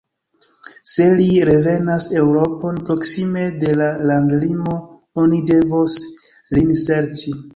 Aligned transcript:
Se 0.91 1.05
li 1.19 1.25
revenas 1.49 2.07
Eŭropon, 2.21 2.79
proksime 2.87 3.43
de 3.65 3.75
la 3.83 3.91
landlimo 4.11 4.73
oni 5.25 5.43
devos 5.53 5.99
lin 6.57 6.73
serĉi. 6.85 7.37